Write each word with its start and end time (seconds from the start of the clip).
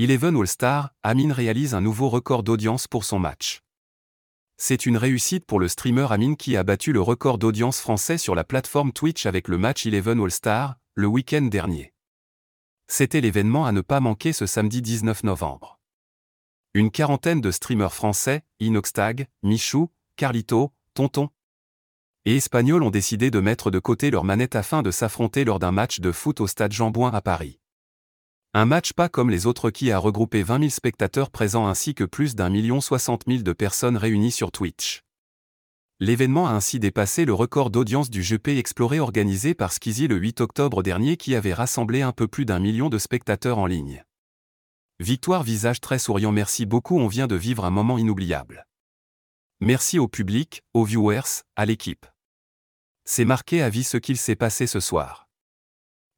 Eleven 0.00 0.36
All-Star, 0.36 0.94
Amine 1.02 1.32
réalise 1.32 1.74
un 1.74 1.80
nouveau 1.80 2.08
record 2.08 2.44
d'audience 2.44 2.86
pour 2.86 3.04
son 3.04 3.18
match. 3.18 3.64
C'est 4.56 4.86
une 4.86 4.96
réussite 4.96 5.44
pour 5.44 5.58
le 5.58 5.66
streamer 5.66 6.12
Amine 6.12 6.36
qui 6.36 6.56
a 6.56 6.62
battu 6.62 6.92
le 6.92 7.00
record 7.00 7.36
d'audience 7.36 7.80
français 7.80 8.16
sur 8.16 8.36
la 8.36 8.44
plateforme 8.44 8.92
Twitch 8.92 9.26
avec 9.26 9.48
le 9.48 9.58
match 9.58 9.86
Eleven 9.86 10.20
All-Star, 10.20 10.76
le 10.94 11.08
week-end 11.08 11.42
dernier. 11.42 11.94
C'était 12.86 13.20
l'événement 13.20 13.66
à 13.66 13.72
ne 13.72 13.80
pas 13.80 13.98
manquer 13.98 14.32
ce 14.32 14.46
samedi 14.46 14.82
19 14.82 15.24
novembre. 15.24 15.80
Une 16.74 16.92
quarantaine 16.92 17.40
de 17.40 17.50
streamers 17.50 17.92
français, 17.92 18.44
Inoxtag, 18.60 19.26
Michou, 19.42 19.90
Carlito, 20.14 20.72
Tonton 20.94 21.28
et 22.24 22.36
Espagnols 22.36 22.84
ont 22.84 22.90
décidé 22.90 23.32
de 23.32 23.40
mettre 23.40 23.72
de 23.72 23.80
côté 23.80 24.12
leur 24.12 24.22
manette 24.22 24.54
afin 24.54 24.82
de 24.82 24.92
s'affronter 24.92 25.44
lors 25.44 25.58
d'un 25.58 25.72
match 25.72 25.98
de 25.98 26.12
foot 26.12 26.40
au 26.40 26.46
stade 26.46 26.70
Jean-Bouin 26.70 27.10
à 27.10 27.20
Paris. 27.20 27.58
Un 28.54 28.64
match 28.64 28.94
pas 28.94 29.10
comme 29.10 29.28
les 29.28 29.44
autres 29.44 29.70
qui 29.70 29.92
a 29.92 29.98
regroupé 29.98 30.42
20 30.42 30.60
000 30.60 30.70
spectateurs 30.70 31.30
présents 31.30 31.66
ainsi 31.66 31.94
que 31.94 32.04
plus 32.04 32.34
d'un 32.34 32.48
million 32.48 32.80
soixante 32.80 33.26
mille 33.26 33.44
de 33.44 33.52
personnes 33.52 33.98
réunies 33.98 34.32
sur 34.32 34.52
Twitch. 34.52 35.02
L'événement 36.00 36.48
a 36.48 36.52
ainsi 36.52 36.80
dépassé 36.80 37.26
le 37.26 37.34
record 37.34 37.70
d'audience 37.70 38.08
du 38.08 38.22
GP 38.22 38.48
Exploré 38.48 39.00
organisé 39.00 39.52
par 39.54 39.72
Skizzy 39.72 40.08
le 40.08 40.16
8 40.16 40.40
octobre 40.40 40.82
dernier 40.82 41.18
qui 41.18 41.34
avait 41.34 41.52
rassemblé 41.52 42.00
un 42.00 42.12
peu 42.12 42.26
plus 42.26 42.46
d'un 42.46 42.58
million 42.58 42.88
de 42.88 42.96
spectateurs 42.96 43.58
en 43.58 43.66
ligne. 43.66 44.02
Victoire 44.98 45.42
visage 45.42 45.82
très 45.82 45.98
souriant 45.98 46.32
merci 46.32 46.64
beaucoup 46.64 46.98
on 46.98 47.06
vient 47.06 47.26
de 47.26 47.36
vivre 47.36 47.66
un 47.66 47.70
moment 47.70 47.98
inoubliable. 47.98 48.66
Merci 49.60 49.98
au 49.98 50.08
public, 50.08 50.62
aux 50.72 50.84
viewers, 50.84 51.42
à 51.54 51.66
l'équipe. 51.66 52.06
C'est 53.04 53.26
marqué 53.26 53.60
à 53.60 53.68
vie 53.68 53.84
ce 53.84 53.98
qu'il 53.98 54.16
s'est 54.16 54.36
passé 54.36 54.66
ce 54.66 54.80
soir. 54.80 55.27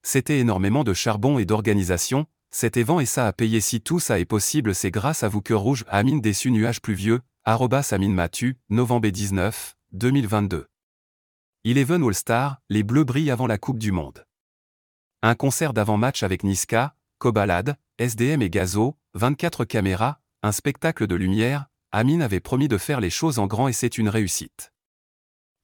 C'était 0.02 0.38
énormément 0.38 0.84
de 0.84 0.94
charbon 0.94 1.38
et 1.38 1.44
d'organisation, 1.44 2.26
cet 2.50 2.76
évent 2.76 3.00
et 3.00 3.06
ça 3.06 3.26
a 3.26 3.32
payé 3.32 3.60
si 3.60 3.80
tout 3.80 4.00
ça 4.00 4.18
est 4.18 4.24
possible 4.24 4.74
c'est 4.74 4.90
grâce 4.90 5.22
à 5.22 5.28
vous 5.28 5.42
cœur 5.42 5.60
rouge 5.60 5.84
Amine 5.88 6.20
déçu 6.20 6.50
nuages 6.50 6.80
pluvieux, 6.80 7.20
arrobas 7.44 7.90
Amine 7.92 8.14
Matu, 8.14 8.58
novembre 8.70 9.08
19, 9.08 9.76
2022. 9.92 10.66
Eleven 11.64 12.02
All-Star, 12.02 12.60
les 12.68 12.82
Bleus 12.82 13.04
brillent 13.04 13.30
avant 13.30 13.46
la 13.46 13.58
Coupe 13.58 13.78
du 13.78 13.92
Monde. 13.92 14.26
Un 15.22 15.34
concert 15.34 15.74
d'avant-match 15.74 16.22
avec 16.22 16.42
Niska, 16.42 16.96
Cobalade, 17.18 17.76
SDM 17.98 18.40
et 18.40 18.48
Gazo, 18.48 18.96
24 19.14 19.66
caméras, 19.66 20.20
un 20.42 20.52
spectacle 20.52 21.06
de 21.06 21.14
lumière, 21.14 21.66
Amine 21.92 22.22
avait 22.22 22.40
promis 22.40 22.68
de 22.68 22.78
faire 22.78 23.00
les 23.00 23.10
choses 23.10 23.38
en 23.38 23.46
grand 23.46 23.68
et 23.68 23.74
c'est 23.74 23.98
une 23.98 24.08
réussite. 24.08 24.72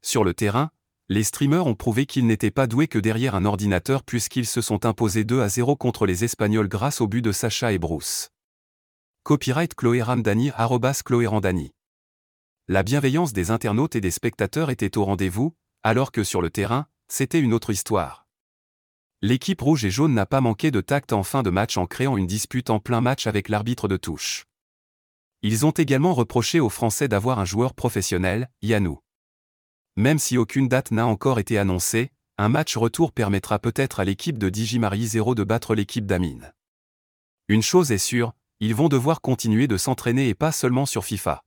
Sur 0.02 0.22
le 0.22 0.34
terrain, 0.34 0.70
les 1.08 1.22
streamers 1.22 1.66
ont 1.66 1.76
prouvé 1.76 2.04
qu'ils 2.04 2.26
n'étaient 2.26 2.50
pas 2.50 2.66
doués 2.66 2.88
que 2.88 2.98
derrière 2.98 3.36
un 3.36 3.44
ordinateur 3.44 4.02
puisqu'ils 4.02 4.46
se 4.46 4.60
sont 4.60 4.86
imposés 4.86 5.22
2 5.22 5.40
à 5.40 5.48
0 5.48 5.76
contre 5.76 6.04
les 6.04 6.24
Espagnols 6.24 6.68
grâce 6.68 7.00
au 7.00 7.06
but 7.06 7.22
de 7.22 7.30
Sacha 7.30 7.72
et 7.72 7.78
Bruce. 7.78 8.30
Copyright 9.22 9.74
Chloé 9.76 10.02
Ramdani 10.02 10.50
Chloé 11.04 11.26
Randani. 11.26 11.72
La 12.66 12.82
bienveillance 12.82 13.32
des 13.32 13.52
internautes 13.52 13.94
et 13.94 14.00
des 14.00 14.10
spectateurs 14.10 14.70
était 14.70 14.98
au 14.98 15.04
rendez-vous, 15.04 15.54
alors 15.84 16.10
que 16.10 16.24
sur 16.24 16.42
le 16.42 16.50
terrain, 16.50 16.86
c'était 17.06 17.40
une 17.40 17.54
autre 17.54 17.70
histoire. 17.70 18.26
L'équipe 19.22 19.60
rouge 19.60 19.84
et 19.84 19.90
jaune 19.90 20.12
n'a 20.12 20.26
pas 20.26 20.40
manqué 20.40 20.72
de 20.72 20.80
tact 20.80 21.12
en 21.12 21.22
fin 21.22 21.44
de 21.44 21.50
match 21.50 21.76
en 21.76 21.86
créant 21.86 22.16
une 22.16 22.26
dispute 22.26 22.68
en 22.68 22.80
plein 22.80 23.00
match 23.00 23.28
avec 23.28 23.48
l'arbitre 23.48 23.86
de 23.86 23.96
touche. 23.96 24.46
Ils 25.42 25.64
ont 25.64 25.70
également 25.70 26.14
reproché 26.14 26.58
aux 26.58 26.68
Français 26.68 27.06
d'avoir 27.06 27.38
un 27.38 27.44
joueur 27.44 27.74
professionnel, 27.74 28.50
Yanou. 28.62 28.98
Même 29.96 30.18
si 30.18 30.36
aucune 30.36 30.68
date 30.68 30.90
n'a 30.90 31.06
encore 31.06 31.38
été 31.38 31.56
annoncée, 31.56 32.10
un 32.36 32.50
match 32.50 32.76
retour 32.76 33.12
permettra 33.12 33.58
peut-être 33.58 33.98
à 33.98 34.04
l'équipe 34.04 34.36
de 34.36 34.50
Digimari 34.50 35.06
0 35.06 35.34
de 35.34 35.42
battre 35.42 35.74
l'équipe 35.74 36.04
d'Amine. 36.04 36.52
Une 37.48 37.62
chose 37.62 37.92
est 37.92 37.98
sûre, 37.98 38.34
ils 38.60 38.74
vont 38.74 38.90
devoir 38.90 39.22
continuer 39.22 39.66
de 39.66 39.78
s'entraîner 39.78 40.28
et 40.28 40.34
pas 40.34 40.52
seulement 40.52 40.84
sur 40.84 41.06
FIFA. 41.06 41.45